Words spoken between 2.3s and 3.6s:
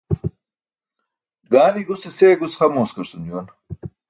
gus xa mooskarcum juwan.